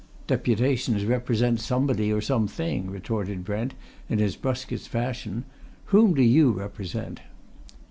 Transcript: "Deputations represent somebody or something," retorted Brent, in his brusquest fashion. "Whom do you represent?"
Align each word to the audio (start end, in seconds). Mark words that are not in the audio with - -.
"Deputations 0.25 1.05
represent 1.05 1.59
somebody 1.59 2.11
or 2.11 2.21
something," 2.21 2.89
retorted 2.89 3.45
Brent, 3.45 3.75
in 4.09 4.17
his 4.17 4.35
brusquest 4.35 4.89
fashion. 4.89 5.43
"Whom 5.93 6.15
do 6.15 6.23
you 6.23 6.49
represent?" 6.53 7.19